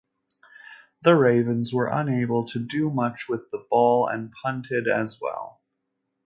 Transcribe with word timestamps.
The 1.03 1.15
Ravens 1.15 1.71
were 1.71 1.85
unable 1.85 2.43
to 2.45 2.57
do 2.57 2.89
much 2.89 3.29
with 3.29 3.51
the 3.51 3.59
ball 3.69 4.07
and 4.07 4.31
punted 4.31 4.87
as 4.87 5.21
well. 5.21 5.61